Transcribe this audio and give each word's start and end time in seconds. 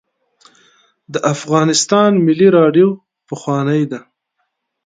د 1.13 1.15
افغانستان 1.33 2.11
ملي 2.25 2.49
راډیو 2.57 2.89
پخوانۍ 3.27 3.83
ده 3.91 3.99